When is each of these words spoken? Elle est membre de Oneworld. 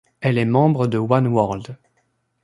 Elle 0.19 0.39
est 0.39 0.45
membre 0.45 0.87
de 0.87 0.97
Oneworld. 0.97 1.77